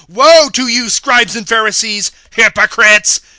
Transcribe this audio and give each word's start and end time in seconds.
(29)Woe 0.11 0.51
to 0.51 0.67
you, 0.67 0.89
scribes 0.89 1.35
and 1.35 1.47
Pharisees, 1.47 2.09
hypocrites! 2.31 3.19